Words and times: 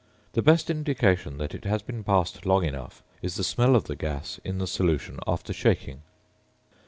The 0.33 0.41
best 0.41 0.71
indication 0.71 1.37
that 1.37 1.53
it 1.53 1.63
has 1.65 1.83
been 1.83 2.03
passed 2.03 2.43
long 2.43 2.63
enough 2.65 3.03
is 3.21 3.35
the 3.35 3.43
smell 3.43 3.75
of 3.75 3.83
the 3.83 3.95
gas 3.95 4.39
in 4.43 4.57
the 4.57 4.65
solution 4.65 5.19
after 5.27 5.53
shaking. 5.53 6.01